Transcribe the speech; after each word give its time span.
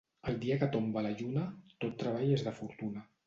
El 0.29 0.37
dia 0.45 0.55
que 0.63 0.69
tomba 0.75 1.03
la 1.07 1.11
lluna 1.19 1.43
tot 1.85 2.01
treball 2.05 2.35
és 2.39 2.47
de 2.49 2.57
fortuna. 2.63 3.05